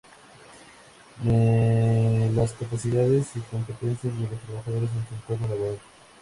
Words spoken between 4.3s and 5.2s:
los trabajadores en su